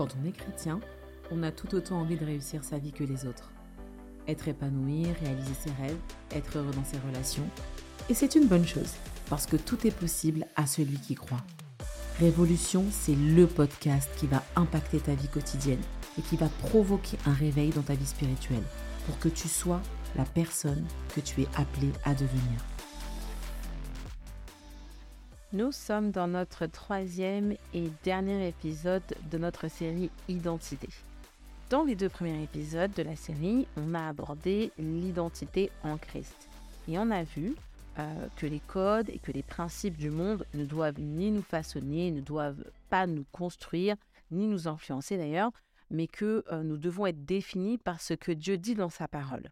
Quand 0.00 0.16
on 0.18 0.26
est 0.26 0.32
chrétien, 0.32 0.80
on 1.30 1.42
a 1.42 1.52
tout 1.52 1.74
autant 1.74 2.00
envie 2.00 2.16
de 2.16 2.24
réussir 2.24 2.64
sa 2.64 2.78
vie 2.78 2.90
que 2.90 3.04
les 3.04 3.26
autres. 3.26 3.52
Être 4.26 4.48
épanoui, 4.48 5.04
réaliser 5.22 5.52
ses 5.52 5.72
rêves, 5.72 5.98
être 6.30 6.56
heureux 6.56 6.72
dans 6.72 6.86
ses 6.86 6.96
relations. 7.06 7.46
Et 8.08 8.14
c'est 8.14 8.34
une 8.34 8.46
bonne 8.46 8.66
chose, 8.66 8.94
parce 9.28 9.44
que 9.44 9.56
tout 9.56 9.86
est 9.86 9.94
possible 9.94 10.46
à 10.56 10.66
celui 10.66 10.96
qui 10.96 11.16
croit. 11.16 11.44
Révolution, 12.18 12.86
c'est 12.90 13.14
le 13.14 13.46
podcast 13.46 14.08
qui 14.16 14.26
va 14.26 14.42
impacter 14.56 15.00
ta 15.00 15.12
vie 15.12 15.28
quotidienne 15.28 15.82
et 16.18 16.22
qui 16.22 16.36
va 16.36 16.48
provoquer 16.48 17.18
un 17.26 17.34
réveil 17.34 17.68
dans 17.68 17.82
ta 17.82 17.92
vie 17.92 18.06
spirituelle 18.06 18.64
pour 19.04 19.18
que 19.18 19.28
tu 19.28 19.48
sois 19.48 19.82
la 20.16 20.24
personne 20.24 20.86
que 21.14 21.20
tu 21.20 21.42
es 21.42 21.48
appelé 21.58 21.90
à 22.06 22.14
devenir. 22.14 22.69
Nous 25.52 25.72
sommes 25.72 26.12
dans 26.12 26.28
notre 26.28 26.66
troisième 26.66 27.56
et 27.74 27.90
dernier 28.04 28.46
épisode 28.46 29.02
de 29.32 29.36
notre 29.36 29.66
série 29.66 30.08
Identité. 30.28 30.88
Dans 31.70 31.82
les 31.82 31.96
deux 31.96 32.08
premiers 32.08 32.44
épisodes 32.44 32.92
de 32.92 33.02
la 33.02 33.16
série, 33.16 33.66
on 33.76 33.94
a 33.94 34.06
abordé 34.06 34.70
l'identité 34.78 35.72
en 35.82 35.98
Christ. 35.98 36.48
Et 36.86 37.00
on 37.00 37.10
a 37.10 37.24
vu 37.24 37.56
euh, 37.98 38.28
que 38.36 38.46
les 38.46 38.60
codes 38.60 39.10
et 39.10 39.18
que 39.18 39.32
les 39.32 39.42
principes 39.42 39.96
du 39.96 40.10
monde 40.10 40.46
ne 40.54 40.64
doivent 40.64 41.00
ni 41.00 41.32
nous 41.32 41.42
façonner, 41.42 42.12
ne 42.12 42.20
doivent 42.20 42.64
pas 42.88 43.08
nous 43.08 43.26
construire, 43.32 43.96
ni 44.30 44.46
nous 44.46 44.68
influencer 44.68 45.16
d'ailleurs, 45.16 45.50
mais 45.90 46.06
que 46.06 46.44
euh, 46.52 46.62
nous 46.62 46.76
devons 46.76 47.06
être 47.06 47.24
définis 47.24 47.76
par 47.76 48.00
ce 48.00 48.14
que 48.14 48.30
Dieu 48.30 48.56
dit 48.56 48.76
dans 48.76 48.88
sa 48.88 49.08
parole. 49.08 49.50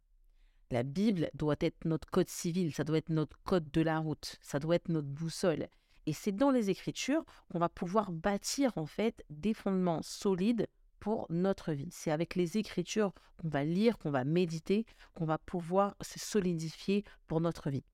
La 0.71 0.85
Bible 0.85 1.29
doit 1.35 1.57
être 1.59 1.87
notre 1.87 2.09
code 2.09 2.29
civil, 2.29 2.73
ça 2.73 2.85
doit 2.85 2.99
être 2.99 3.09
notre 3.09 3.37
code 3.43 3.69
de 3.73 3.81
la 3.81 3.99
route, 3.99 4.37
ça 4.43 4.61
doit 4.61 4.77
être 4.77 4.91
notre 4.91 5.09
boussole. 5.09 5.67
Et 6.09 6.15
c'est 6.15 6.33
dans 6.33 6.51
les 6.51 6.71
Écritures 6.71 7.23
qu'on 7.53 7.59
va 7.59 7.69
pouvoir 7.69 8.13
bâtir 8.13 8.73
en 8.77 8.87
fait 8.87 9.27
des 9.29 9.53
fondements 9.53 10.01
solides 10.01 10.67
pour 11.01 11.27
notre 11.29 11.75
vie. 11.75 11.91
C'est 11.91 12.11
avec 12.11 12.35
les 12.35 12.57
Écritures 12.57 13.13
qu'on 13.37 13.49
va 13.49 13.63
lire, 13.63 13.99
qu'on 13.99 14.11
va 14.11 14.25
méditer, 14.25 14.87
qu'on 15.13 15.27
va 15.27 15.37
pouvoir 15.37 15.97
se 16.01 16.19
solidifier 16.19 17.05
pour 17.27 17.43
notre 17.43 17.69
vie. 17.69 17.85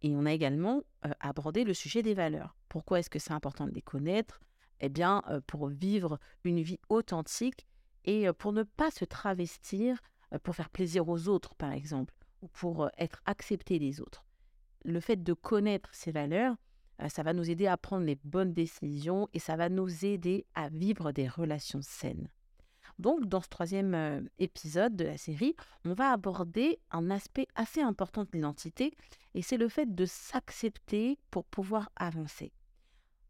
Et 0.00 0.16
on 0.16 0.24
a 0.24 0.32
également 0.32 0.84
euh, 1.04 1.10
abordé 1.20 1.64
le 1.64 1.74
sujet 1.74 2.00
des 2.00 2.14
valeurs. 2.14 2.56
Pourquoi 2.70 3.00
est-ce 3.00 3.10
que 3.10 3.18
c'est 3.18 3.34
important 3.34 3.66
de 3.66 3.72
les 3.72 3.82
connaître? 3.82 4.40
Eh 4.80 4.88
bien, 4.88 5.22
euh, 5.28 5.42
pour 5.46 5.68
vivre 5.68 6.18
une 6.44 6.62
vie 6.62 6.80
authentique 6.88 7.66
et 8.06 8.26
euh, 8.26 8.32
pour 8.32 8.54
ne 8.54 8.62
pas 8.62 8.90
se 8.90 9.04
travestir 9.04 10.00
pour 10.44 10.56
faire 10.56 10.70
plaisir 10.70 11.10
aux 11.10 11.28
autres, 11.28 11.54
par 11.56 11.72
exemple, 11.72 12.14
ou 12.40 12.48
pour 12.48 12.88
être 12.96 13.20
accepté 13.26 13.78
des 13.78 14.00
autres. 14.00 14.24
Le 14.86 14.98
fait 14.98 15.22
de 15.22 15.34
connaître 15.34 15.90
ces 15.92 16.10
valeurs, 16.10 16.56
ça 17.08 17.22
va 17.22 17.32
nous 17.32 17.50
aider 17.50 17.66
à 17.66 17.76
prendre 17.76 18.04
les 18.04 18.18
bonnes 18.24 18.52
décisions 18.52 19.28
et 19.32 19.38
ça 19.38 19.56
va 19.56 19.68
nous 19.68 20.04
aider 20.04 20.46
à 20.54 20.68
vivre 20.68 21.12
des 21.12 21.28
relations 21.28 21.82
saines. 21.82 22.28
Donc, 22.98 23.26
dans 23.26 23.40
ce 23.40 23.48
troisième 23.48 24.28
épisode 24.38 24.94
de 24.94 25.04
la 25.04 25.16
série, 25.16 25.56
on 25.84 25.94
va 25.94 26.12
aborder 26.12 26.78
un 26.92 27.10
aspect 27.10 27.48
assez 27.56 27.80
important 27.80 28.22
de 28.22 28.28
l'identité 28.32 28.94
et 29.34 29.42
c'est 29.42 29.56
le 29.56 29.68
fait 29.68 29.94
de 29.94 30.04
s'accepter 30.06 31.18
pour 31.30 31.44
pouvoir 31.44 31.90
avancer. 31.96 32.52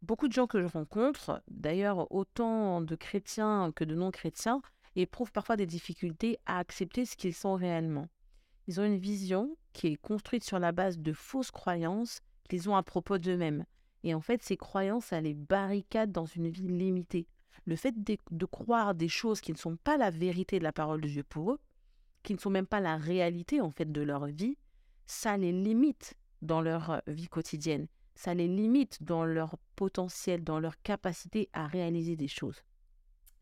Beaucoup 0.01 0.27
de 0.27 0.33
gens 0.33 0.45
que 0.45 0.61
je 0.61 0.67
rencontre, 0.67 1.41
d'ailleurs 1.47 2.11
autant 2.11 2.81
de 2.81 2.95
chrétiens 2.95 3.71
que 3.75 3.83
de 3.83 3.95
non-chrétiens, 3.95 4.61
éprouvent 4.95 5.31
parfois 5.31 5.57
des 5.57 5.65
difficultés 5.65 6.37
à 6.45 6.59
accepter 6.59 7.05
ce 7.05 7.15
qu'ils 7.15 7.33
sont 7.33 7.55
réellement. 7.55 8.07
Ils 8.67 8.79
ont 8.79 8.85
une 8.85 8.97
vision 8.97 9.57
qui 9.73 9.87
est 9.87 9.95
construite 9.95 10.43
sur 10.43 10.59
la 10.59 10.71
base 10.71 10.99
de 10.99 11.11
fausses 11.11 11.51
croyances 11.51 12.21
qu'ils 12.47 12.69
ont 12.69 12.75
à 12.75 12.83
propos 12.83 13.17
d'eux-mêmes. 13.17 13.65
Et 14.03 14.13
en 14.13 14.21
fait, 14.21 14.43
ces 14.43 14.57
croyances, 14.57 15.11
elles 15.11 15.23
les 15.23 15.33
barricadent 15.33 16.11
dans 16.11 16.25
une 16.25 16.49
vie 16.49 16.67
limitée. 16.67 17.27
Le 17.65 17.75
fait 17.75 17.95
de, 17.97 18.45
croire 18.45 18.93
des 18.93 19.07
choses 19.07 19.41
qui 19.41 19.51
ne 19.51 19.57
sont 19.57 19.77
pas 19.77 19.97
la 19.97 20.11
vérité 20.11 20.59
de 20.59 20.63
la 20.63 20.71
parole 20.71 21.01
de 21.01 21.07
Dieu 21.07 21.23
pour 21.23 21.53
eux, 21.53 21.59
qui 22.21 22.33
ne 22.33 22.39
sont 22.39 22.51
même 22.51 22.67
pas 22.67 22.79
la 22.79 22.97
réalité 22.97 23.61
en 23.61 23.71
fait 23.71 23.91
de 23.91 24.01
leur 24.01 24.27
vie, 24.27 24.57
ça 25.07 25.37
les 25.37 25.51
limite 25.51 26.15
dans 26.41 26.61
leur 26.61 26.91
euh, 26.91 26.99
vie 27.07 27.27
quotidienne. 27.27 27.87
Ça 28.13 28.33
les 28.33 28.47
limite 28.47 29.01
dans 29.01 29.25
leur 29.25 29.57
potentiel, 29.75 30.43
dans 30.43 30.59
leur 30.59 30.79
capacité 30.81 31.49
à 31.53 31.67
réaliser 31.67 32.15
des 32.15 32.27
choses. 32.27 32.61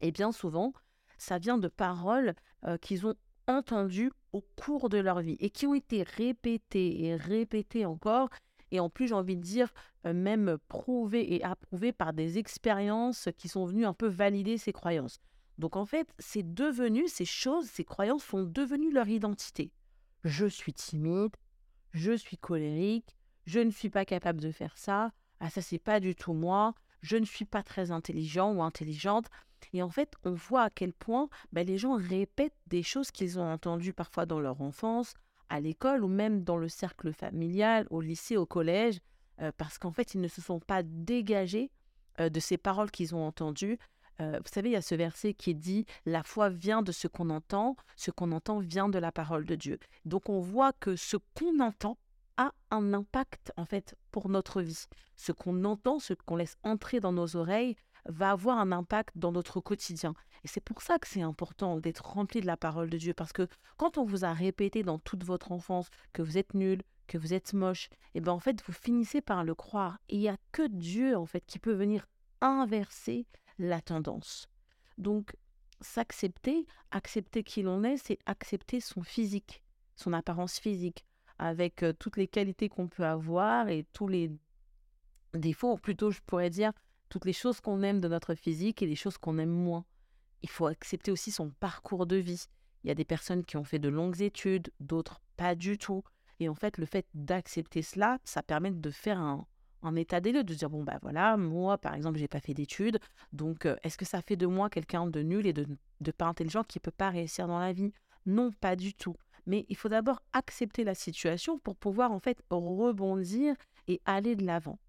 Et 0.02 0.12
bien 0.12 0.32
souvent, 0.32 0.74
ça 1.18 1.38
vient 1.38 1.58
de 1.58 1.68
paroles 1.68 2.34
euh, 2.66 2.78
qu'ils 2.78 3.06
ont 3.06 3.16
entendues 3.48 4.12
au 4.32 4.42
cours 4.56 4.90
de 4.90 4.98
leur 4.98 5.22
vie 5.22 5.38
et 5.40 5.50
qui 5.50 5.68
ont 5.68 5.74
été 5.74 6.04
répétées 6.04 7.04
et 7.04 7.16
répétées 7.16 7.86
encore 7.86 8.30
et 8.74 8.80
en 8.80 8.90
plus, 8.90 9.08
j'ai 9.08 9.14
envie 9.14 9.38
de 9.38 9.42
dire, 9.42 9.72
euh, 10.08 10.14
même 10.14 10.58
prouvé 10.68 11.36
et 11.36 11.44
approuvé 11.44 11.92
par 11.94 12.12
des 12.12 12.40
expériences 12.40 13.30
qui 13.38 13.48
sont 13.48 13.66
venues 13.66 13.86
un 13.86 13.94
peu 13.94 14.08
valider 14.08 14.58
ces 14.58 14.74
croyances. 14.74 15.22
Donc 15.60 15.76
en 15.76 15.86
fait, 15.86 16.12
c'est 16.18 16.56
devenu, 16.56 17.08
ces 17.08 17.24
choses, 17.24 17.68
ces 17.68 17.84
croyances 17.84 18.24
sont 18.24 18.42
devenues 18.42 18.92
leur 18.92 19.08
identité. 19.08 19.72
Je 20.24 20.48
suis 20.48 20.74
timide, 20.74 21.36
je 21.92 22.14
suis 22.14 22.38
colérique, 22.38 23.16
je 23.46 23.60
ne 23.60 23.70
suis 23.70 23.92
pas 23.92 24.06
capable 24.06 24.42
de 24.42 24.52
faire 24.52 24.76
ça, 24.76 25.12
ah 25.40 25.52
ça 25.52 25.62
c'est 25.62 25.78
pas 25.78 26.00
du 26.00 26.16
tout 26.16 26.34
moi, 26.34 26.74
je 27.04 27.18
ne 27.18 27.26
suis 27.26 27.46
pas 27.46 27.62
très 27.62 27.92
intelligent 27.92 28.52
ou 28.54 28.64
intelligente. 28.64 29.28
Et 29.72 29.84
en 29.84 29.90
fait, 29.90 30.16
on 30.24 30.34
voit 30.34 30.64
à 30.64 30.70
quel 30.72 30.94
point 30.94 31.30
ben, 31.52 31.66
les 31.66 31.78
gens 31.78 31.96
répètent 31.96 32.58
des 32.66 32.82
choses 32.82 33.12
qu'ils 33.12 33.38
ont 33.38 33.54
entendues 33.54 33.94
parfois 33.94 34.26
dans 34.26 34.40
leur 34.40 34.62
enfance, 34.62 35.14
à 35.54 35.60
l'école 35.60 36.04
ou 36.04 36.08
même 36.08 36.44
dans 36.44 36.58
le 36.58 36.68
cercle 36.68 37.14
familial, 37.14 37.86
au 37.92 38.02
lycée, 38.02 38.38
au 38.38 38.46
collège, 38.48 39.00
euh, 39.40 39.52
parce 39.56 39.78
qu'en 39.78 39.92
fait, 39.92 40.16
ils 40.16 40.22
ne 40.22 40.28
se 40.28 40.42
sont 40.42 40.60
pas 40.60 40.82
dégagés 40.82 41.70
euh, 42.20 42.30
de 42.30 42.40
ces 42.40 42.58
paroles 42.58 42.90
qu'ils 42.90 43.14
ont 43.14 43.28
entendues. 43.28 43.78
Euh, 44.20 44.40
vous 44.44 44.52
savez, 44.52 44.70
il 44.70 44.74
y 44.74 44.78
a 44.78 44.82
ce 44.82 44.96
verset 44.96 45.36
qui 45.36 45.54
dit 45.54 45.86
La 46.08 46.24
foi 46.24 46.50
vient 46.50 46.82
de 46.82 46.92
ce 46.92 47.08
qu'on 47.08 47.30
entend, 47.30 47.76
ce 47.96 48.10
qu'on 48.10 48.32
entend 48.32 48.58
vient 48.60 48.90
de 48.90 48.98
la 48.98 49.12
parole 49.12 49.46
de 49.46 49.54
Dieu. 49.54 49.78
Donc 50.06 50.28
on 50.28 50.40
voit 50.40 50.74
que 50.74 50.96
ce 50.96 51.18
qu'on 51.36 51.60
entend 51.60 52.00
a 52.38 52.52
un 52.72 52.92
impact 52.92 53.54
en 53.56 53.66
fait 53.66 53.96
pour 54.10 54.30
notre 54.30 54.64
vie. 54.64 54.86
Ce 55.16 55.32
qu'on 55.32 55.66
entend, 55.66 56.00
ce 56.00 56.16
qu'on 56.16 56.36
laisse 56.36 56.58
entrer 56.64 57.00
dans 57.00 57.14
nos 57.14 57.36
oreilles 57.36 57.76
va 58.06 58.32
avoir 58.32 58.58
un 58.58 58.72
impact 58.72 59.18
dans 59.18 59.32
notre 59.32 59.60
quotidien. 59.60 60.14
Et 60.44 60.48
c'est 60.48 60.62
pour 60.62 60.82
ça 60.82 61.00
que 61.00 61.08
c'est 61.08 61.22
important 61.22 61.80
d'être 61.80 62.06
rempli 62.06 62.42
de 62.42 62.46
la 62.46 62.58
parole 62.58 62.90
de 62.90 62.98
Dieu, 62.98 63.14
parce 63.14 63.34
que 63.34 63.48
quand 63.78 63.98
on 63.98 64.04
vous 64.04 64.26
a 64.26 64.34
répété 64.34 64.84
dans 64.84 65.00
toute 65.00 65.24
votre 65.24 65.52
enfance 65.52 65.90
que 66.12 66.22
vous 66.22 66.38
êtes 66.38 66.54
nul, 66.54 66.82
que 67.08 67.18
vous 67.18 67.34
êtes 67.34 67.54
moche, 67.54 67.90
et 68.14 68.18
eh 68.18 68.22
bien 68.22 68.34
en 68.34 68.40
fait 68.40 68.62
vous 68.66 68.74
finissez 68.74 69.22
par 69.22 69.44
le 69.44 69.56
croire. 69.56 70.00
Il 70.10 70.20
n'y 70.20 70.30
a 70.30 70.38
que 70.52 70.68
Dieu 70.68 71.18
en 71.18 71.26
fait 71.26 71.46
qui 71.46 71.60
peut 71.60 71.74
venir 71.74 72.06
inverser 72.42 73.26
la 73.58 73.82
tendance. 73.82 74.48
Donc 74.98 75.36
s'accepter, 75.82 76.66
accepter 76.92 77.44
qui 77.44 77.62
l'on 77.62 77.84
est, 77.84 77.98
c'est 77.98 78.20
accepter 78.26 78.80
son 78.80 79.04
physique, 79.04 79.64
son 79.96 80.14
apparence 80.14 80.60
physique, 80.60 81.06
avec 81.40 81.84
euh, 81.84 81.94
toutes 81.94 82.18
les 82.18 82.28
qualités 82.28 82.70
qu'on 82.70 82.88
peut 82.88 83.06
avoir 83.06 83.68
et 83.70 83.86
tous 83.94 84.08
les 84.08 84.32
défauts, 85.34 85.74
ou 85.74 85.78
plutôt 85.78 86.12
je 86.12 86.22
pourrais 86.26 86.50
dire 86.50 86.72
toutes 87.14 87.26
les 87.26 87.34
choses 87.34 87.62
qu'on 87.62 87.84
aime 87.84 88.02
de 88.02 88.08
notre 88.08 88.34
physique 88.34 88.82
et 88.82 88.88
les 88.88 88.96
choses 88.96 89.20
qu'on 89.20 89.38
aime 89.38 89.52
moins. 89.52 89.86
Il 90.42 90.50
faut 90.50 90.66
accepter 90.66 91.12
aussi 91.12 91.30
son 91.30 91.52
parcours 91.52 92.08
de 92.08 92.16
vie. 92.16 92.48
Il 92.84 92.88
y 92.88 92.92
a 92.92 92.96
des 92.96 93.06
personnes 93.06 93.46
qui 93.46 93.56
ont 93.56 93.64
fait 93.64 93.78
de 93.78 93.88
longues 93.88 94.24
études, 94.24 94.72
d'autres 94.80 95.22
pas 95.38 95.54
du 95.54 95.78
tout. 95.78 96.04
Et 96.40 96.50
en 96.50 96.56
fait, 96.56 96.80
le 96.80 96.88
fait 96.88 97.06
d'accepter 97.14 97.84
cela, 97.84 98.18
ça 98.24 98.42
permet 98.42 98.72
de 98.72 98.90
faire 98.90 99.20
un, 99.20 99.46
état 99.96 100.22
des 100.22 100.32
lieux, 100.32 100.44
de 100.44 100.56
dire 100.56 100.72
bon 100.72 100.82
bah 100.84 100.98
voilà, 101.04 101.38
moi 101.38 101.78
par 101.78 101.94
exemple, 101.94 102.18
j'ai 102.18 102.28
pas 102.28 102.40
fait 102.40 102.56
d'études, 102.56 102.98
donc 103.32 103.68
euh, 103.68 103.76
est-ce 103.84 103.98
que 103.98 104.06
ça 104.06 104.24
fait 104.24 104.36
de 104.36 104.48
moi 104.48 104.72
quelqu'un 104.72 105.06
de 105.06 105.22
nul 105.22 105.46
et 105.46 105.54
de, 105.54 105.68
de 106.02 106.12
pas 106.12 106.26
intelligent 106.26 106.64
qui 106.64 106.80
peut 106.80 106.90
pas 106.90 107.12
réussir 107.12 107.48
dans 107.48 107.60
la 107.60 107.74
vie? 107.74 107.94
Non, 108.26 108.52
pas 108.52 108.76
du 108.76 108.96
tout. 108.96 109.16
Mais 109.46 109.68
il 109.70 109.76
faut 109.76 109.90
d'abord 109.90 110.20
accepter 110.32 110.84
la 110.84 110.96
situation 110.96 111.60
pour 111.60 111.76
pouvoir 111.76 112.12
en 112.12 112.20
fait 112.20 112.42
rebondir 112.50 113.56
et 113.88 114.02
aller 114.06 114.36
de 114.36 114.48
l'avant. 114.48 114.80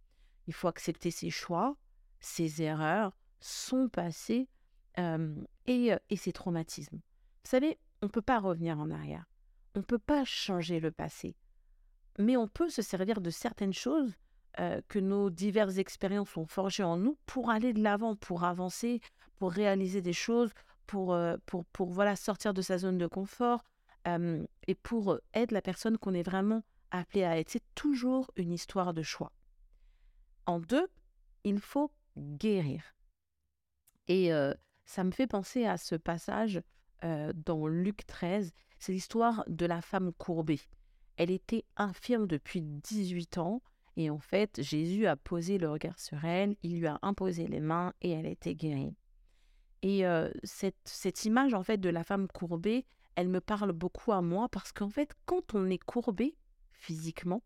Il 0.47 0.55
faut 0.55 0.69
accepter 0.69 1.11
ses 1.11 1.29
choix, 1.31 1.77
ses 2.25 2.62
erreurs, 2.62 3.16
son 3.41 3.89
passé 3.89 4.48
et, 5.66 5.93
et 6.09 6.16
ses 6.16 6.33
traumatismes. 6.33 6.97
Vous 6.97 7.51
savez, 7.51 7.78
on 8.03 8.07
ne 8.07 8.10
peut 8.10 8.22
pas 8.22 8.39
revenir 8.39 8.78
en 8.78 8.91
arrière. 8.91 9.27
On 9.75 9.81
ne 9.81 9.84
peut 9.84 9.98
pas 9.98 10.25
changer 10.25 10.81
le 10.81 10.91
passé. 10.91 11.37
Mais 12.19 12.37
on 12.37 12.48
peut 12.48 12.71
se 12.71 12.83
servir 12.83 13.21
de 13.21 13.31
certaines 13.31 13.72
choses 13.72 14.15
que 14.89 14.98
nos 15.01 15.31
diverses 15.31 15.78
expériences 15.78 16.37
ont 16.37 16.47
forgées 16.47 16.84
en 16.84 16.97
nous 16.97 17.19
pour 17.27 17.51
aller 17.51 17.72
de 17.72 17.83
l'avant, 17.83 18.15
pour 18.15 18.45
avancer, 18.45 19.01
pour 19.37 19.51
réaliser 19.51 20.01
des 20.01 20.13
choses, 20.13 20.53
pour, 20.87 21.19
pour, 21.47 21.65
pour 21.66 21.91
voilà, 21.91 22.15
sortir 22.15 22.54
de 22.54 22.63
sa 22.63 22.78
zone 22.78 22.98
de 22.98 23.09
confort 23.09 23.65
et 24.07 24.75
pour 24.77 25.19
être 25.34 25.51
la 25.51 25.63
personne 25.63 25.98
qu'on 25.98 26.15
est 26.15 26.22
vraiment 26.22 26.63
appelé 26.93 27.25
à 27.25 27.39
être. 27.39 27.51
C'est 27.51 27.75
toujours 27.75 28.31
une 28.37 28.53
histoire 28.53 28.95
de 28.95 29.03
choix. 29.03 29.33
En 30.47 30.60
deux, 30.60 30.87
il 31.43 31.59
faut 31.59 31.91
guérir. 32.16 32.83
Et 34.09 34.31
ça 34.84 35.05
me 35.05 35.11
fait 35.11 35.27
penser 35.27 35.65
à 35.65 35.77
ce 35.77 35.95
passage 35.95 36.63
dans 37.03 37.66
Luc 37.66 38.07
13. 38.07 38.53
C'est 38.78 38.93
l'histoire 38.93 39.45
de 39.47 39.66
la 39.66 39.81
femme 39.81 40.13
courbée. 40.13 40.61
Elle 41.16 41.31
était 41.31 41.65
infirme 41.77 42.27
depuis 42.27 42.61
18 42.61 43.39
ans. 43.39 43.63
Et 43.97 44.11
en 44.11 44.19
fait, 44.19 44.61
Jésus 44.61 45.07
a 45.07 45.16
posé 45.16 45.57
le 45.57 45.71
regard 45.71 45.99
sur 45.99 46.25
elle, 46.25 46.57
il 46.63 46.81
lui 46.81 46.87
a 46.87 46.99
imposé 47.03 47.47
les 47.47 47.61
mains 47.61 47.95
et 48.03 48.11
elle 48.11 48.27
était 48.27 48.55
guérie. 48.55 48.95
Et 49.83 50.05
cette, 50.43 50.77
cette 50.84 51.25
image, 51.25 51.55
en 51.55 51.63
fait, 51.63 51.78
de 51.78 51.91
la 51.91 52.05
femme 52.05 52.27
courbée, 52.27 52.87
elle 53.17 53.28
me 53.28 53.41
parle 53.41 53.72
beaucoup 53.72 54.13
à 54.13 54.22
moi 54.22 54.49
parce 54.49 54.72
qu'en 54.72 54.89
fait, 54.89 55.15
quand 55.27 55.55
on 55.55 55.71
est 55.71 55.83
courbé 55.83 56.37
physiquement, 56.72 57.43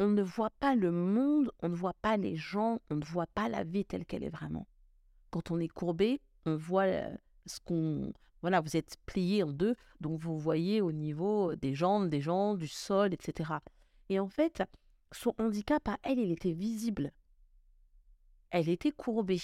on 0.00 0.08
ne 0.08 0.22
voit 0.22 0.50
pas 0.58 0.74
le 0.74 0.90
monde, 0.90 1.52
on 1.60 1.68
ne 1.68 1.74
voit 1.74 1.94
pas 2.00 2.16
les 2.16 2.34
gens, 2.34 2.80
on 2.90 2.96
ne 2.96 3.04
voit 3.04 3.26
pas 3.26 3.50
la 3.50 3.64
vie 3.64 3.84
telle 3.84 4.06
qu'elle 4.06 4.24
est 4.24 4.30
vraiment. 4.30 4.66
Quand 5.30 5.50
on 5.50 5.60
est 5.60 5.68
courbé, 5.68 6.22
on 6.46 6.56
voit 6.56 6.86
ce 7.44 7.60
qu'on... 7.60 8.12
Voilà, 8.40 8.62
vous 8.62 8.78
êtes 8.78 8.96
plié 9.04 9.42
en 9.42 9.52
deux, 9.52 9.76
donc 10.00 10.18
vous 10.18 10.38
voyez 10.38 10.80
au 10.80 10.90
niveau 10.90 11.54
des 11.54 11.74
jambes, 11.74 12.08
des 12.08 12.22
jambes, 12.22 12.58
du 12.58 12.66
sol, 12.66 13.12
etc. 13.12 13.52
Et 14.08 14.18
en 14.18 14.28
fait, 14.28 14.62
son 15.12 15.34
handicap 15.38 15.86
à 15.86 15.98
elle, 16.02 16.18
il 16.18 16.32
était 16.32 16.52
visible. 16.52 17.12
Elle 18.48 18.70
était 18.70 18.92
courbée. 18.92 19.42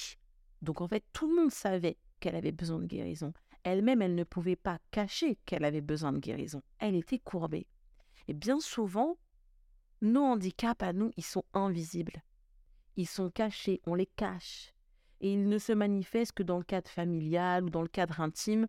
Donc 0.63 0.81
en 0.81 0.89
fait, 0.89 1.05
tout 1.13 1.29
le 1.29 1.37
monde 1.37 1.53
savait 1.53 1.99
qu'elle 2.19 2.35
avait 2.35 2.51
besoin 2.51 2.79
de 2.79 2.87
guérison. 2.87 3.35
Elle-même, 3.63 4.01
elle 4.01 4.15
ne 4.15 4.25
pouvait 4.25 4.57
pas 4.57 4.79
cacher 4.91 5.37
qu'elle 5.45 5.67
avait 5.67 5.83
besoin 5.83 6.15
de 6.15 6.19
guérison. 6.19 6.63
Elle 6.79 6.95
était 6.95 7.19
courbée. 7.19 7.67
Et 8.27 8.33
bien 8.33 8.59
souvent, 8.59 9.19
nos 10.03 10.23
handicaps 10.23 10.83
à 10.83 10.93
nous, 10.93 11.11
ils 11.17 11.25
sont 11.25 11.45
invisibles. 11.55 12.23
Ils 12.97 13.09
sont 13.09 13.31
cachés, 13.31 13.81
on 13.87 13.95
les 13.95 14.07
cache. 14.07 14.73
Et 15.21 15.33
ils 15.33 15.49
ne 15.49 15.59
se 15.59 15.73
manifestent 15.73 16.33
que 16.33 16.43
dans 16.43 16.59
le 16.59 16.65
cadre 16.65 16.91
familial 16.91 17.65
ou 17.65 17.71
dans 17.71 17.83
le 17.83 17.89
cadre 17.89 18.21
intime. 18.21 18.67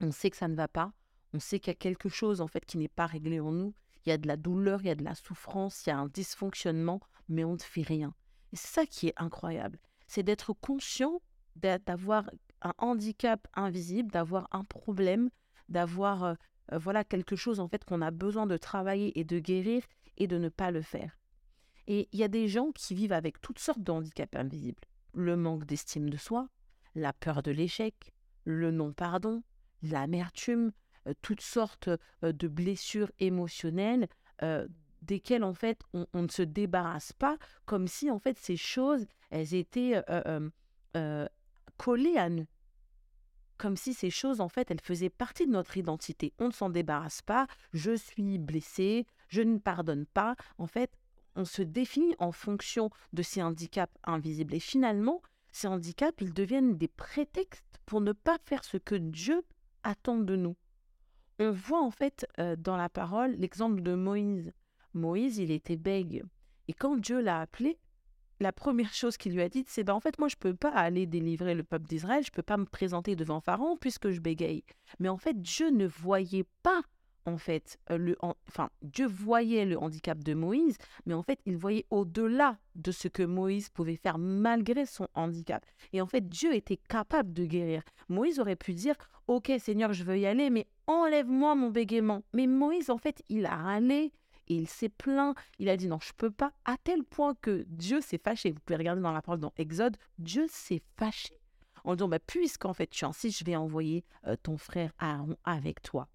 On 0.00 0.10
sait 0.10 0.30
que 0.30 0.36
ça 0.36 0.48
ne 0.48 0.54
va 0.54 0.68
pas. 0.68 0.92
On 1.32 1.38
sait 1.38 1.60
qu'il 1.60 1.70
y 1.70 1.72
a 1.72 1.74
quelque 1.74 2.08
chose 2.08 2.40
en 2.40 2.48
fait 2.48 2.64
qui 2.64 2.78
n'est 2.78 2.88
pas 2.88 3.06
réglé 3.06 3.40
en 3.40 3.52
nous. 3.52 3.74
Il 4.04 4.08
y 4.08 4.12
a 4.12 4.18
de 4.18 4.26
la 4.26 4.36
douleur, 4.36 4.80
il 4.80 4.86
y 4.86 4.90
a 4.90 4.94
de 4.94 5.04
la 5.04 5.14
souffrance, 5.14 5.84
il 5.86 5.90
y 5.90 5.92
a 5.92 5.98
un 5.98 6.06
dysfonctionnement, 6.06 7.00
mais 7.28 7.44
on 7.44 7.52
ne 7.52 7.58
fait 7.58 7.82
rien. 7.82 8.14
Et 8.52 8.56
c'est 8.56 8.68
ça 8.68 8.86
qui 8.86 9.08
est 9.08 9.14
incroyable 9.16 9.78
c'est 10.10 10.24
d'être 10.24 10.52
conscient 10.54 11.22
d'avoir 11.54 12.28
un 12.62 12.74
handicap 12.78 13.46
invisible, 13.54 14.10
d'avoir 14.10 14.48
un 14.50 14.64
problème, 14.64 15.30
d'avoir 15.68 16.24
euh, 16.24 16.34
euh, 16.72 16.78
voilà 16.78 17.04
quelque 17.04 17.36
chose 17.36 17.60
en 17.60 17.68
fait 17.68 17.84
qu'on 17.84 18.02
a 18.02 18.10
besoin 18.10 18.48
de 18.48 18.56
travailler 18.56 19.16
et 19.20 19.22
de 19.22 19.38
guérir 19.38 19.84
et 20.20 20.28
de 20.28 20.38
ne 20.38 20.48
pas 20.48 20.70
le 20.70 20.82
faire. 20.82 21.18
Et 21.88 22.08
il 22.12 22.20
y 22.20 22.22
a 22.22 22.28
des 22.28 22.46
gens 22.46 22.70
qui 22.70 22.94
vivent 22.94 23.12
avec 23.12 23.40
toutes 23.40 23.58
sortes 23.58 23.82
de 23.82 23.90
handicaps 23.90 24.36
invisibles. 24.36 24.82
Le 25.12 25.36
manque 25.36 25.64
d'estime 25.64 26.08
de 26.08 26.16
soi, 26.16 26.48
la 26.94 27.12
peur 27.12 27.42
de 27.42 27.50
l'échec, 27.50 28.12
le 28.44 28.70
non-pardon, 28.70 29.42
l'amertume, 29.82 30.70
euh, 31.08 31.14
toutes 31.22 31.40
sortes 31.40 31.90
de 32.22 32.48
blessures 32.48 33.10
émotionnelles 33.18 34.06
desquelles 35.02 35.44
en 35.44 35.52
fait 35.54 35.82
on, 35.92 36.06
on, 36.14 36.22
ne 36.22 36.28
se 36.28 36.42
débarrasse 36.42 37.12
pas, 37.12 37.36
comme 37.66 37.86
si 37.88 38.10
en 38.10 38.18
fait 38.18 38.38
ces 38.38 38.56
choses 38.56 39.06
elles 39.30 39.54
étaient 39.54 40.02
collées 41.80 42.16
à 42.18 42.28
nous. 42.28 42.46
Comme 43.56 43.76
si 43.76 43.94
ces 43.94 44.10
choses, 44.10 44.40
en 44.40 44.48
fait, 44.48 44.70
elles 44.70 44.80
faisaient 44.80 45.10
partie 45.10 45.46
de 45.46 45.52
notre 45.52 45.76
identité. 45.76 46.32
On 46.38 46.48
ne 46.48 46.52
s'en 46.52 46.70
débarrasse 46.70 47.20
pas. 47.20 47.46
Je 47.72 47.94
suis 47.94 48.38
blessé, 48.38 49.06
je 49.30 49.40
ne 49.40 49.58
pardonne 49.58 50.04
pas. 50.04 50.36
En 50.58 50.66
fait, 50.66 50.92
on 51.36 51.44
se 51.46 51.62
définit 51.62 52.14
en 52.18 52.32
fonction 52.32 52.90
de 53.14 53.22
ces 53.22 53.42
handicaps 53.42 53.96
invisibles. 54.04 54.54
Et 54.54 54.60
finalement, 54.60 55.22
ces 55.52 55.66
handicaps, 55.66 56.20
ils 56.20 56.34
deviennent 56.34 56.76
des 56.76 56.88
prétextes 56.88 57.80
pour 57.86 58.00
ne 58.02 58.12
pas 58.12 58.36
faire 58.44 58.64
ce 58.64 58.76
que 58.76 58.94
Dieu 58.94 59.42
attend 59.82 60.18
de 60.18 60.36
nous. 60.36 60.56
On 61.38 61.52
voit 61.52 61.82
en 61.82 61.90
fait 61.90 62.26
dans 62.58 62.76
la 62.76 62.90
parole 62.90 63.32
l'exemple 63.32 63.80
de 63.80 63.94
Moïse. 63.94 64.52
Moïse, 64.92 65.38
il 65.38 65.50
était 65.50 65.76
bègue. 65.76 66.24
Et 66.68 66.72
quand 66.72 66.96
Dieu 66.96 67.20
l'a 67.20 67.40
appelé, 67.40 67.78
la 68.40 68.52
première 68.52 68.92
chose 68.92 69.16
qu'il 69.16 69.32
lui 69.32 69.42
a 69.42 69.48
dite, 69.48 69.68
c'est 69.68 69.84
ben, 69.84 69.94
en 69.94 70.00
fait, 70.00 70.18
moi, 70.18 70.28
je 70.28 70.36
ne 70.36 70.40
peux 70.40 70.54
pas 70.54 70.70
aller 70.70 71.06
délivrer 71.06 71.54
le 71.54 71.62
peuple 71.62 71.86
d'Israël, 71.86 72.24
je 72.24 72.30
ne 72.30 72.34
peux 72.34 72.42
pas 72.42 72.56
me 72.56 72.64
présenter 72.64 73.16
devant 73.16 73.40
Pharaon 73.40 73.76
puisque 73.76 74.10
je 74.10 74.20
bégaye. 74.20 74.64
Mais 74.98 75.08
en 75.08 75.16
fait, 75.16 75.40
Dieu 75.40 75.70
ne 75.70 75.86
voyait 75.86 76.46
pas, 76.62 76.82
en 77.26 77.36
fait, 77.36 77.78
euh, 77.90 77.98
le, 77.98 78.16
enfin, 78.20 78.70
Dieu 78.82 79.06
voyait 79.06 79.64
le 79.64 79.78
handicap 79.78 80.18
de 80.22 80.34
Moïse, 80.34 80.76
mais 81.06 81.14
en 81.14 81.22
fait, 81.22 81.40
il 81.46 81.56
voyait 81.56 81.86
au-delà 81.90 82.58
de 82.74 82.92
ce 82.92 83.08
que 83.08 83.22
Moïse 83.22 83.68
pouvait 83.68 83.96
faire 83.96 84.18
malgré 84.18 84.86
son 84.86 85.06
handicap. 85.14 85.64
Et 85.92 86.00
en 86.00 86.06
fait, 86.06 86.28
Dieu 86.28 86.54
était 86.54 86.76
capable 86.76 87.32
de 87.32 87.44
guérir. 87.44 87.82
Moïse 88.08 88.40
aurait 88.40 88.56
pu 88.56 88.74
dire, 88.74 88.94
ok, 89.26 89.52
Seigneur, 89.58 89.92
je 89.92 90.04
veux 90.04 90.18
y 90.18 90.26
aller, 90.26 90.50
mais 90.50 90.66
enlève-moi 90.86 91.54
mon 91.54 91.70
bégaiement. 91.70 92.22
Mais 92.32 92.46
Moïse, 92.46 92.90
en 92.90 92.98
fait, 92.98 93.22
il 93.28 93.46
a 93.46 93.56
râlé, 93.56 94.12
il 94.46 94.66
s'est 94.66 94.88
plaint, 94.88 95.36
il 95.58 95.68
a 95.68 95.76
dit 95.76 95.86
non, 95.86 95.98
je 96.00 96.12
peux 96.16 96.30
pas, 96.30 96.52
à 96.64 96.76
tel 96.82 97.04
point 97.04 97.34
que 97.40 97.64
Dieu 97.68 98.00
s'est 98.00 98.20
fâché. 98.22 98.50
Vous 98.50 98.60
pouvez 98.64 98.76
regarder 98.76 99.02
dans 99.02 99.12
la 99.12 99.22
parole 99.22 99.40
dans 99.40 99.52
Exode, 99.56 99.96
Dieu 100.18 100.46
s'est 100.48 100.82
fâché 100.96 101.40
en 101.84 101.94
disant 101.94 102.08
bah, 102.08 102.18
puisqu'en 102.18 102.74
fait 102.74 102.88
tu 102.88 103.04
insistes, 103.04 103.38
je 103.38 103.44
vais 103.44 103.56
envoyer 103.56 104.04
euh, 104.26 104.36
ton 104.42 104.56
frère 104.56 104.92
Aaron 104.98 105.36
avec 105.44 105.82
toi. 105.82 106.08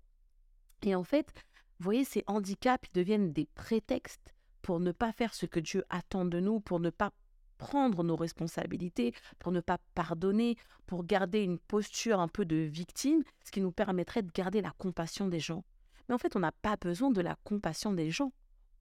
Et 0.81 0.95
en 0.95 1.03
fait, 1.03 1.33
vous 1.79 1.83
voyez, 1.83 2.03
ces 2.03 2.23
handicaps 2.27 2.91
deviennent 2.93 3.33
des 3.33 3.47
prétextes 3.55 4.33
pour 4.61 4.79
ne 4.79 4.91
pas 4.91 5.11
faire 5.11 5.33
ce 5.33 5.45
que 5.45 5.59
Dieu 5.59 5.83
attend 5.89 6.25
de 6.25 6.39
nous, 6.39 6.59
pour 6.59 6.79
ne 6.79 6.89
pas 6.89 7.11
prendre 7.57 8.03
nos 8.03 8.15
responsabilités, 8.15 9.13
pour 9.39 9.51
ne 9.51 9.61
pas 9.61 9.77
pardonner, 9.93 10.57
pour 10.87 11.05
garder 11.05 11.41
une 11.41 11.59
posture 11.59 12.19
un 12.19 12.27
peu 12.27 12.45
de 12.45 12.55
victime, 12.55 13.23
ce 13.43 13.51
qui 13.51 13.61
nous 13.61 13.71
permettrait 13.71 14.23
de 14.23 14.31
garder 14.31 14.61
la 14.61 14.71
compassion 14.71 15.27
des 15.27 15.39
gens. 15.39 15.63
Mais 16.07 16.15
en 16.15 16.17
fait, 16.17 16.35
on 16.35 16.39
n'a 16.39 16.51
pas 16.51 16.77
besoin 16.77 17.11
de 17.11 17.21
la 17.21 17.35
compassion 17.43 17.93
des 17.93 18.11
gens. 18.11 18.31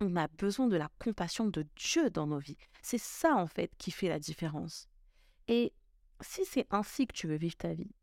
On 0.00 0.16
a 0.16 0.28
besoin 0.28 0.66
de 0.66 0.76
la 0.76 0.88
compassion 0.98 1.46
de 1.46 1.66
Dieu 1.76 2.10
dans 2.10 2.26
nos 2.26 2.38
vies. 2.38 2.58
C'est 2.82 2.98
ça, 2.98 3.36
en 3.36 3.46
fait, 3.46 3.70
qui 3.78 3.90
fait 3.90 4.08
la 4.08 4.18
différence. 4.18 4.88
Et 5.48 5.72
si 6.20 6.44
c'est 6.44 6.66
ainsi 6.70 7.06
que 7.06 7.14
tu 7.14 7.26
veux 7.26 7.36
vivre 7.36 7.56
ta 7.56 7.74
vie, 7.74 7.94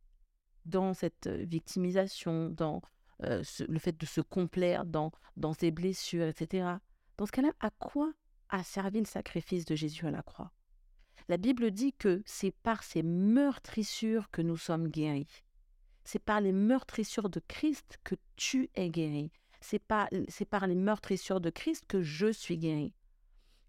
dans 0.66 0.94
cette 0.94 1.28
euh, 1.28 1.44
victimisation, 1.44 2.50
dans 2.50 2.82
euh, 3.24 3.44
le 3.68 3.80
fait 3.80 4.00
de 4.00 4.06
se 4.06 4.22
complaire 4.22 4.86
dans, 4.86 5.12
dans 5.38 5.54
ses 5.54 5.72
blessures, 5.72 6.28
etc., 6.28 6.76
dans 7.18 7.26
ce 7.26 7.32
cas-là, 7.32 7.52
à 7.60 7.70
quoi 7.70 8.12
a 8.50 8.64
servi 8.64 9.00
le 9.00 9.06
sacrifice 9.06 9.66
de 9.66 9.76
Jésus 9.76 10.08
à 10.08 10.12
la 10.12 10.24
croix? 10.24 10.52
La 11.28 11.38
Bible 11.38 11.72
dit 11.72 11.94
que 11.94 12.22
c'est 12.26 12.52
par 12.52 12.84
ses 12.84 13.04
meurtrissures 13.04 14.30
que 14.32 14.42
nous 14.42 14.58
sommes 14.58 14.88
guéris. 14.88 15.44
C'est 16.04 16.20
par 16.20 16.42
les 16.42 16.52
meurtrissures 16.52 17.30
de 17.30 17.40
Christ 17.48 18.00
que 18.04 18.16
tu 18.36 18.70
es 18.76 18.90
guéri. 18.90 19.32
C'est 19.60 19.80
par 19.80 20.10
les 20.10 20.76
meurtrissures 20.76 21.40
de 21.40 21.52
Christ 21.52 21.86
que 21.88 22.02
je 22.02 22.32
suis 22.32 22.58
guéri. 22.58 22.94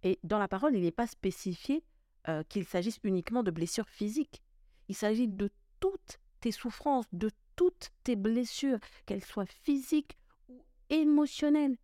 Et 0.03 0.19
dans 0.25 0.39
la 0.39 0.49
parole, 0.49 0.75
il 0.75 0.83
n'est 0.83 0.91
pas 0.91 1.07
spécifié 1.07 1.85
euh, 2.29 2.43
qu'il 2.49 2.65
s'agisse 2.65 2.99
uniquement 3.05 3.43
de 3.43 3.51
blessures 3.51 3.89
physiques. 3.89 4.43
Il 4.89 4.95
s'agit 4.95 5.29
de 5.29 5.51
toutes 5.79 6.19
tes 6.41 6.53
souffrances, 6.53 7.07
de 7.13 7.31
toutes 7.63 7.93
tes 8.03 8.17
blessures, 8.17 8.81
qu'elles 9.07 9.25
soient 9.25 9.47
physiques 9.47 10.19
ou 10.49 10.65
émotionnelles. 10.91 11.77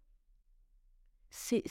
C'est 1.31 1.63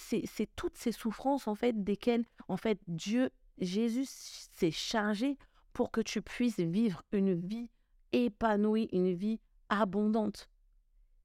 toutes 0.55 0.77
ces 0.77 0.93
souffrances 0.93 1.45
en 1.45 1.55
fait 1.55 1.83
desquelles 1.83 2.23
en 2.47 2.55
fait 2.55 2.79
Dieu 2.87 3.31
Jésus 3.57 4.05
s'est 4.07 4.71
chargé 4.71 5.37
pour 5.73 5.91
que 5.91 5.99
tu 5.99 6.21
puisses 6.21 6.61
vivre 6.61 7.03
une 7.11 7.33
vie 7.33 7.69
épanouie, 8.13 8.87
une 8.93 9.13
vie 9.13 9.41
abondante. 9.67 10.49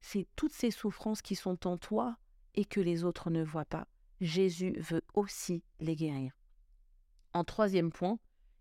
C'est 0.01 0.27
toutes 0.35 0.51
ces 0.51 0.71
souffrances 0.71 1.21
qui 1.21 1.35
sont 1.35 1.65
en 1.65 1.77
toi 1.77 2.17
et 2.53 2.65
que 2.65 2.81
les 2.81 3.05
autres 3.05 3.29
ne 3.29 3.45
voient 3.45 3.63
pas. 3.63 3.87
Jésus 4.19 4.73
veut 4.77 5.03
aussi 5.13 5.63
les 5.79 5.95
guérir. 5.95 6.33
En 7.31 7.45
troisième 7.45 7.93
point, 7.93 8.19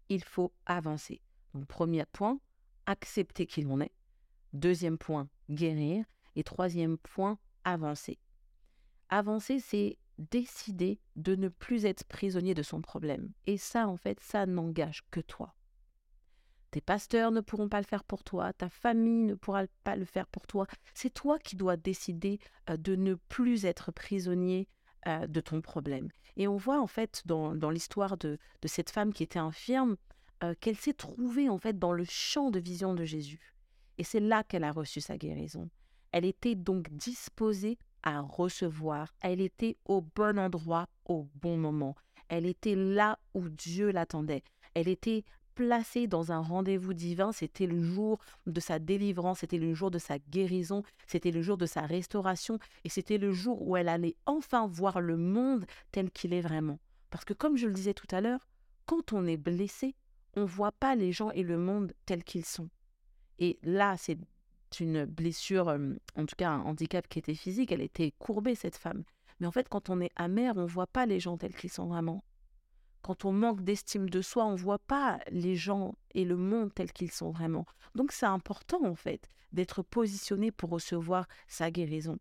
il 0.08 0.22
faut 0.22 0.52
avancer. 0.64 1.20
Donc, 1.54 1.66
premier 1.66 2.04
point, 2.06 2.38
accepter 2.86 3.46
qui 3.46 3.62
l'on 3.62 3.80
est. 3.80 3.90
Deuxième 4.52 4.98
point, 4.98 5.28
guérir. 5.50 6.04
Et 6.34 6.44
troisième 6.44 6.98
point, 6.98 7.38
avancer. 7.64 8.18
Avancer, 9.08 9.60
c'est 9.60 9.98
décider 10.18 11.00
de 11.16 11.34
ne 11.36 11.48
plus 11.48 11.84
être 11.84 12.04
prisonnier 12.04 12.54
de 12.54 12.62
son 12.62 12.80
problème. 12.80 13.32
Et 13.46 13.58
ça, 13.58 13.88
en 13.88 13.96
fait, 13.96 14.18
ça 14.20 14.46
n'engage 14.46 15.02
que 15.10 15.20
toi. 15.20 15.54
Tes 16.70 16.80
pasteurs 16.80 17.32
ne 17.32 17.42
pourront 17.42 17.68
pas 17.68 17.80
le 17.80 17.86
faire 17.86 18.02
pour 18.02 18.24
toi, 18.24 18.54
ta 18.54 18.70
famille 18.70 19.24
ne 19.24 19.34
pourra 19.34 19.64
pas 19.84 19.94
le 19.94 20.06
faire 20.06 20.26
pour 20.26 20.46
toi. 20.46 20.66
C'est 20.94 21.12
toi 21.12 21.38
qui 21.38 21.54
dois 21.54 21.76
décider 21.76 22.38
euh, 22.70 22.78
de 22.78 22.96
ne 22.96 23.14
plus 23.14 23.66
être 23.66 23.92
prisonnier 23.92 24.68
euh, 25.06 25.26
de 25.26 25.40
ton 25.40 25.60
problème. 25.60 26.08
Et 26.36 26.48
on 26.48 26.56
voit 26.56 26.80
en 26.80 26.86
fait 26.86 27.22
dans, 27.26 27.52
l'histoire 27.70 28.16
de, 28.16 28.38
cette 28.64 28.88
femme 28.88 29.12
qui 29.12 29.22
était 29.22 29.38
infirme 29.38 29.96
euh, 30.42 30.54
qu'elle 30.60 30.76
s'est 30.76 30.94
trouvée 30.94 31.50
en 31.50 31.58
fait 31.58 31.78
dans 31.78 31.92
le 31.92 32.04
champ 32.04 32.50
de 32.50 32.58
vision 32.58 32.94
de 32.94 33.04
Jésus. 33.04 33.51
Et 34.02 34.04
c'est 34.04 34.18
là 34.18 34.42
qu'elle 34.42 34.64
a 34.64 34.72
reçu 34.72 35.00
sa 35.00 35.16
guérison. 35.16 35.70
Elle 36.10 36.24
était 36.24 36.56
donc 36.56 36.90
disposée 36.90 37.78
à 38.02 38.20
recevoir. 38.20 39.14
Elle 39.20 39.40
était 39.40 39.76
au 39.84 40.00
bon 40.00 40.40
endroit 40.40 40.88
au 41.04 41.28
bon 41.36 41.56
moment. 41.56 41.94
Elle 42.26 42.46
était 42.46 42.74
là 42.74 43.20
où 43.32 43.48
Dieu 43.48 43.92
l'attendait. 43.92 44.42
Elle 44.74 44.88
était 44.88 45.22
placée 45.54 46.08
dans 46.08 46.32
un 46.32 46.40
rendez-vous 46.40 46.94
divin. 46.94 47.30
C'était 47.30 47.68
le 47.68 47.80
jour 47.80 48.18
de 48.48 48.58
sa 48.58 48.80
délivrance, 48.80 49.38
c'était 49.38 49.56
le 49.56 49.72
jour 49.72 49.92
de 49.92 50.00
sa 50.00 50.18
guérison, 50.18 50.82
c'était 51.06 51.30
le 51.30 51.40
jour 51.40 51.56
de 51.56 51.66
sa 51.66 51.82
restauration 51.82 52.58
et 52.82 52.88
c'était 52.88 53.18
le 53.18 53.30
jour 53.30 53.62
où 53.62 53.76
elle 53.76 53.88
allait 53.88 54.16
enfin 54.26 54.66
voir 54.66 55.00
le 55.00 55.16
monde 55.16 55.64
tel 55.92 56.10
qu'il 56.10 56.34
est 56.34 56.40
vraiment. 56.40 56.80
Parce 57.10 57.24
que 57.24 57.34
comme 57.34 57.56
je 57.56 57.68
le 57.68 57.72
disais 57.72 57.94
tout 57.94 58.08
à 58.10 58.20
l'heure, 58.20 58.48
quand 58.84 59.12
on 59.12 59.28
est 59.28 59.36
blessé, 59.36 59.94
on 60.34 60.40
ne 60.40 60.46
voit 60.46 60.72
pas 60.72 60.96
les 60.96 61.12
gens 61.12 61.30
et 61.30 61.44
le 61.44 61.56
monde 61.56 61.92
tels 62.04 62.24
qu'ils 62.24 62.44
sont. 62.44 62.68
Et 63.38 63.58
là, 63.62 63.96
c'est 63.98 64.18
une 64.80 65.04
blessure, 65.04 65.68
en 65.68 66.26
tout 66.26 66.36
cas 66.36 66.50
un 66.50 66.60
handicap 66.60 67.06
qui 67.08 67.18
était 67.18 67.34
physique, 67.34 67.72
elle 67.72 67.80
était 67.80 68.12
courbée, 68.18 68.54
cette 68.54 68.76
femme. 68.76 69.04
Mais 69.40 69.46
en 69.46 69.52
fait, 69.52 69.68
quand 69.68 69.90
on 69.90 70.00
est 70.00 70.12
amer, 70.16 70.56
on 70.56 70.62
ne 70.62 70.66
voit 70.66 70.86
pas 70.86 71.06
les 71.06 71.20
gens 71.20 71.36
tels 71.36 71.54
qu'ils 71.54 71.70
sont 71.70 71.86
vraiment. 71.86 72.22
Quand 73.02 73.24
on 73.24 73.32
manque 73.32 73.62
d'estime 73.62 74.08
de 74.08 74.22
soi, 74.22 74.44
on 74.44 74.52
ne 74.52 74.56
voit 74.56 74.78
pas 74.78 75.18
les 75.30 75.56
gens 75.56 75.96
et 76.14 76.24
le 76.24 76.36
monde 76.36 76.72
tels 76.72 76.92
qu'ils 76.92 77.10
sont 77.10 77.32
vraiment. 77.32 77.66
Donc 77.96 78.12
c'est 78.12 78.26
important, 78.26 78.84
en 78.84 78.94
fait, 78.94 79.28
d'être 79.52 79.82
positionné 79.82 80.52
pour 80.52 80.70
recevoir 80.70 81.26
sa 81.48 81.70
guérison. 81.70 82.18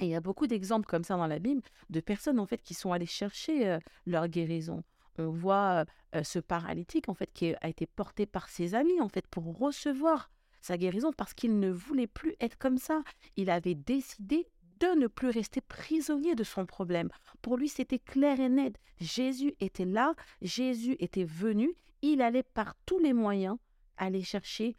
Et 0.00 0.06
il 0.06 0.10
y 0.10 0.14
a 0.14 0.20
beaucoup 0.20 0.46
d'exemples 0.46 0.86
comme 0.86 1.04
ça 1.04 1.16
dans 1.16 1.26
la 1.26 1.38
Bible 1.38 1.60
de 1.90 2.00
personnes 2.00 2.38
en 2.38 2.46
fait 2.46 2.62
qui 2.62 2.74
sont 2.74 2.92
allées 2.92 3.04
chercher 3.04 3.78
leur 4.06 4.28
guérison. 4.28 4.82
On 5.18 5.30
voit 5.30 5.84
ce 6.22 6.38
paralytique 6.38 7.08
en 7.08 7.14
fait 7.14 7.30
qui 7.32 7.54
a 7.60 7.68
été 7.68 7.86
porté 7.86 8.26
par 8.26 8.48
ses 8.48 8.74
amis 8.74 9.00
en 9.00 9.08
fait 9.08 9.26
pour 9.26 9.58
recevoir 9.58 10.30
sa 10.60 10.76
guérison 10.76 11.12
parce 11.12 11.34
qu'il 11.34 11.58
ne 11.58 11.70
voulait 11.70 12.06
plus 12.06 12.34
être 12.40 12.58
comme 12.58 12.78
ça. 12.78 13.02
Il 13.36 13.50
avait 13.50 13.74
décidé 13.74 14.46
de 14.80 14.86
ne 14.98 15.06
plus 15.06 15.30
rester 15.30 15.60
prisonnier 15.60 16.34
de 16.34 16.44
son 16.44 16.66
problème. 16.66 17.08
Pour 17.42 17.56
lui, 17.56 17.68
c'était 17.68 17.98
clair 17.98 18.38
et 18.38 18.48
net. 18.48 18.78
Jésus 19.00 19.54
était 19.60 19.84
là, 19.84 20.14
Jésus 20.40 20.96
était 21.00 21.24
venu, 21.24 21.74
il 22.02 22.22
allait 22.22 22.44
par 22.44 22.74
tous 22.86 22.98
les 22.98 23.12
moyens 23.12 23.56
aller 23.96 24.22
chercher 24.22 24.76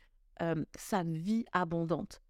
sa 0.77 1.03
vie 1.03 1.45
abondante. 1.51 2.21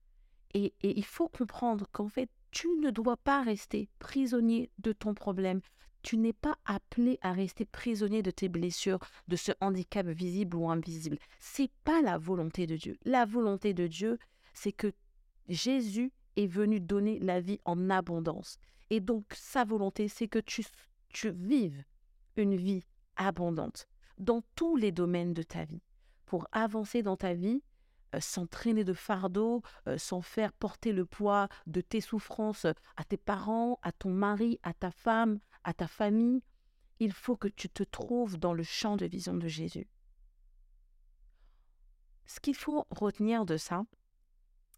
et 0.56 0.74
il 0.82 1.06
faut 1.06 1.28
comprendre 1.28 1.86
qu'en 1.92 2.08
fait, 2.08 2.30
tu 2.52 2.68
ne 2.80 2.90
dois 2.90 3.18
pas 3.18 3.44
rester 3.44 3.88
prisonnier 4.00 4.72
de 4.80 4.92
ton 4.92 5.14
problème. 5.14 5.62
Tu 6.02 6.18
n'es 6.18 6.34
pas 6.34 6.58
appelé 6.66 7.20
à 7.22 7.34
rester 7.34 7.66
prisonnier 7.66 8.22
de 8.22 8.32
tes 8.32 8.50
blessures, 8.50 9.00
de 9.28 9.36
ce 9.36 9.52
handicap 9.60 10.08
visible 10.08 10.56
ou 10.58 10.70
invisible. 10.70 11.18
C'est 11.40 11.72
pas 11.84 12.02
la 12.02 12.18
volonté 12.18 12.68
de 12.68 12.76
Dieu. 12.76 12.98
La 13.06 13.26
volonté 13.26 13.74
de 13.74 13.88
Dieu, 13.88 14.18
c'est 14.54 14.72
que 14.72 14.94
Jésus 15.50 16.12
est 16.36 16.48
venu 16.48 16.80
donner 16.80 17.20
la 17.20 17.42
vie 17.42 17.60
en 17.66 17.90
abondance. 17.90 18.58
Et 18.90 19.00
donc 19.00 19.26
sa 19.34 19.66
volonté, 19.66 20.08
c'est 20.08 20.28
que 20.28 20.40
tu, 20.40 20.66
tu 21.10 21.32
vives 21.32 21.84
une 22.38 22.56
vie 22.56 22.84
abondante 23.18 23.88
dans 24.18 24.42
tous 24.56 24.76
les 24.76 24.92
domaines 24.92 25.34
de 25.34 25.44
ta 25.44 25.66
vie. 25.66 25.82
Pour 26.26 26.48
avancer 26.52 27.02
dans 27.02 27.18
ta 27.18 27.34
vie, 27.34 27.62
euh, 28.16 28.20
sans 28.20 28.48
traîner 28.48 28.84
de 28.84 28.94
fardeau, 28.94 29.62
euh, 29.88 29.98
sans 29.98 30.22
faire 30.22 30.52
porter 30.54 30.94
le 30.94 31.06
poids 31.06 31.48
de 31.68 31.82
tes 31.82 32.02
souffrances 32.02 32.66
à 32.66 33.04
tes 33.08 33.18
parents, 33.18 33.80
à 33.84 33.92
ton 33.92 34.10
mari, 34.10 34.60
à 34.64 34.74
ta 34.74 34.90
femme, 34.92 35.40
à 35.64 35.74
ta 35.74 35.88
famille. 35.88 36.42
Il 37.00 37.14
faut 37.14 37.38
que 37.38 37.48
tu 37.48 37.70
te 37.70 37.84
trouves 37.84 38.38
dans 38.38 38.54
le 38.54 38.64
champ 38.64 38.98
de 38.98 39.06
vision 39.06 39.36
de 39.36 39.48
Jésus. 39.48 39.88
Ce 42.26 42.40
qu'il 42.40 42.56
faut 42.56 42.86
retenir 42.92 43.46
de 43.46 43.58
ça, 43.58 43.84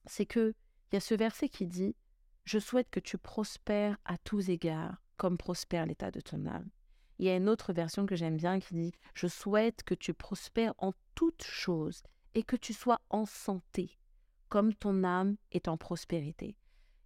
c'est 0.06 0.26
que 0.26 0.54
il 0.92 0.96
y 0.96 0.98
a 0.98 1.02
ce 1.02 1.16
verset 1.16 1.50
qui 1.50 1.68
dit 1.68 1.96
Je 2.44 2.60
souhaite 2.60 2.90
que 2.90 3.00
tu 3.00 3.18
prospères 3.18 3.98
à 4.06 4.18
tous 4.18 4.50
égards, 4.50 5.02
comme 5.18 5.38
prospère 5.38 5.86
l'état 5.86 6.12
de 6.12 6.22
ton 6.22 6.46
âme. 6.46 6.70
Il 7.18 7.26
y 7.26 7.30
a 7.30 7.36
une 7.36 7.50
autre 7.50 7.72
version 7.72 8.06
que 8.06 8.16
j'aime 8.16 8.38
bien 8.38 8.60
qui 8.60 8.74
dit 8.74 8.92
Je 9.14 9.28
souhaite 9.28 9.84
que 9.84 9.94
tu 9.94 10.14
prospères 10.14 10.74
en 10.78 10.94
toutes 11.16 11.44
choses 11.44 12.04
et 12.34 12.44
que 12.44 12.56
tu 12.56 12.74
sois 12.74 13.00
en 13.10 13.26
santé, 13.26 13.98
comme 14.50 14.74
ton 14.74 15.04
âme 15.04 15.36
est 15.52 15.68
en 15.68 15.78
prospérité. 15.78 16.58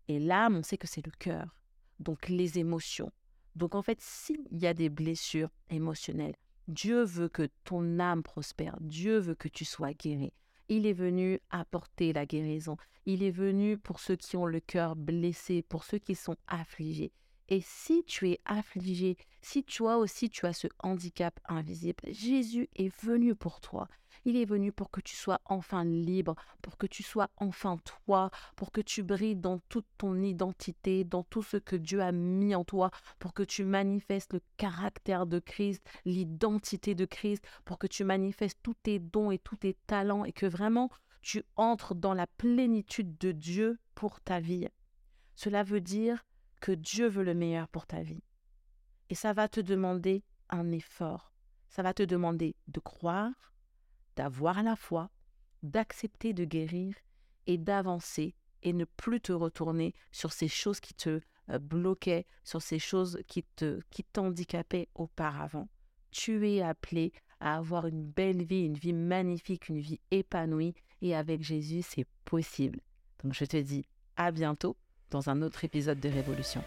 Et 0.08 0.20
l'âme, 0.20 0.58
on 0.58 0.63
sait 0.63 0.77
que 0.77 0.88
c'est 0.88 1.05
le 1.05 1.12
cœur, 1.12 1.55
donc 2.00 2.29
les 2.29 2.60
émotions. 2.60 3.12
Donc 3.55 3.75
en 3.75 3.81
fait, 3.81 4.00
s'il 4.01 4.45
y 4.51 4.67
a 4.67 4.74
des 4.74 4.89
blessures 4.89 5.50
émotionnelles, 5.69 6.35
Dieu 6.67 7.03
veut 7.03 7.29
que 7.29 7.47
ton 7.63 8.00
âme 8.00 8.24
prospère, 8.24 8.77
Dieu 8.81 9.17
veut 9.19 9.35
que 9.35 9.47
tu 9.47 9.65
sois 9.65 9.93
guéri. 9.93 10.33
Il 10.67 10.88
est 10.88 10.93
venu 10.93 11.39
apporter 11.51 12.12
la 12.12 12.25
guérison. 12.25 12.75
Il 13.05 13.21
est 13.21 13.31
venu 13.31 13.77
pour 13.77 14.00
ceux 14.00 14.15
qui 14.15 14.35
ont 14.35 14.47
le 14.47 14.59
cœur 14.59 14.95
blessé, 14.95 15.62
pour 15.62 15.83
ceux 15.83 16.00
qui 16.00 16.15
sont 16.15 16.35
affligés. 16.47 17.12
Et 17.50 17.62
si 17.62 18.03
tu 18.03 18.31
es 18.31 18.39
affligé, 18.45 19.17
si 19.41 19.63
toi 19.63 19.97
aussi 19.97 20.31
tu 20.31 20.47
as 20.47 20.53
ce 20.53 20.67
handicap 20.79 21.39
invisible, 21.47 22.03
Jésus 22.07 22.67
est 22.75 22.95
venu 23.03 23.35
pour 23.35 23.62
toi. 23.62 23.88
Il 24.27 24.38
est 24.38 24.46
venu 24.46 24.72
pour 24.72 24.89
que 24.89 25.01
tu 25.01 25.15
sois 25.15 25.39
enfin 25.46 25.86
libre, 25.86 26.36
pour 26.63 26.77
que 26.77 26.88
tu 26.88 27.03
sois 27.03 27.29
enfin 27.38 27.77
toi, 27.77 28.32
pour 28.55 28.72
que 28.72 28.82
tu 28.82 29.03
brilles 29.03 29.36
dans 29.36 29.60
toute 29.70 29.86
ton 30.00 30.20
identité, 30.24 31.03
dans 31.03 31.24
tout 31.24 31.44
ce 31.44 31.58
que 31.58 31.75
Dieu 31.75 32.01
a 32.01 32.12
mis 32.12 32.55
en 32.55 32.63
toi, 32.63 32.89
pour 33.20 33.36
que 33.36 33.44
tu 33.44 33.63
manifestes 33.63 34.34
le 34.34 34.41
caractère 34.58 35.27
de 35.27 35.38
Christ, 35.38 35.88
l'identité 36.05 36.96
de 36.96 37.05
Christ, 37.05 37.46
pour 37.65 37.77
que 37.77 37.86
tu 37.86 38.03
manifestes 38.03 38.58
tous 38.63 38.74
tes 38.74 38.98
dons 38.98 39.29
et 39.29 39.38
tous 39.38 39.58
tes 39.58 39.75
talents 39.86 40.25
et 40.25 40.34
que 40.34 40.48
vraiment 40.48 40.89
tu 41.22 41.44
entres 41.55 41.94
dans 41.94 42.15
la 42.15 42.25
plénitude 42.25 43.17
de 43.20 43.32
Dieu 43.32 43.77
pour 43.94 44.22
ta 44.22 44.39
vie. 44.39 44.67
Cela 45.36 45.62
veut 45.63 45.82
dire 45.82 46.25
que 46.62 46.72
Dieu 46.72 47.08
veut 47.08 47.24
le 47.24 47.36
meilleur 47.36 47.67
pour 47.67 47.86
ta 47.86 48.01
vie. 48.01 48.24
Et 49.10 49.15
ça 49.15 49.34
va 49.34 49.48
te 49.48 49.60
demander 49.60 50.24
un 50.50 50.72
effort. 50.72 51.32
Ça 51.70 51.84
va 51.84 51.94
te 51.94 52.03
demander 52.03 52.55
de 52.67 52.79
croire, 52.79 53.32
d'avoir 54.15 54.63
la 54.63 54.75
foi, 54.75 55.10
d'accepter 55.63 56.34
de 56.34 56.45
guérir 56.45 56.95
et 57.48 57.57
d'avancer 57.57 58.36
et 58.63 58.74
ne 58.74 58.86
plus 58.86 59.22
te 59.22 59.31
retourner 59.31 59.93
sur 60.12 60.31
ces 60.31 60.48
choses 60.48 60.79
qui 60.79 60.93
te 60.93 61.22
euh, 61.50 61.60
bloquaient, 61.60 62.25
sur 62.43 62.62
ces 62.62 62.79
choses 62.79 63.19
qui 63.27 63.43
te 63.43 63.79
qui 63.91 64.03
t'handicapaient 64.03 64.89
auparavant. 64.95 65.67
Tu 66.12 66.50
es 66.50 66.62
appelé 66.62 67.13
à 67.39 67.57
avoir 67.57 67.86
une 67.86 68.03
belle 68.03 68.43
vie, 68.43 68.65
une 68.65 68.77
vie 68.77 68.93
magnifique, 68.93 69.69
une 69.69 69.79
vie 69.79 70.00
épanouie 70.12 70.74
et 71.01 71.15
avec 71.15 71.43
Jésus, 71.43 71.81
c'est 71.84 72.07
possible. 72.24 72.79
Donc 73.24 73.34
je 73.34 73.45
te 73.45 73.57
dis 73.57 73.86
à 74.15 74.31
bientôt 74.31 74.77
dans 75.12 75.29
un 75.29 75.41
autre 75.41 75.63
épisode 75.63 76.00
de 76.00 76.10
Révolution. 76.10 76.63